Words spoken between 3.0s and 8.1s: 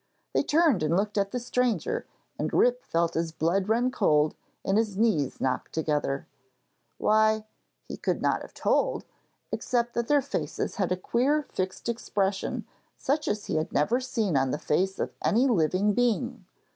his blood run cold and his knees knock together. Why he